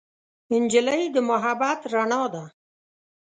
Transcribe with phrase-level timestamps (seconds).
[0.61, 2.43] نجلۍ د محبت رڼا ده.